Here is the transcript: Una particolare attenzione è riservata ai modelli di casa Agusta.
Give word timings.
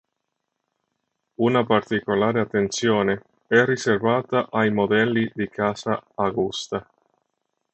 Una 1.37 1.63
particolare 1.63 2.39
attenzione 2.41 3.21
è 3.45 3.63
riservata 3.65 4.47
ai 4.49 4.71
modelli 4.71 5.29
di 5.35 5.47
casa 5.47 6.03
Agusta. 6.15 6.89